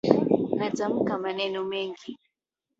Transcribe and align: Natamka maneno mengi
Natamka 0.57 1.13
maneno 1.25 1.59
mengi 1.71 2.11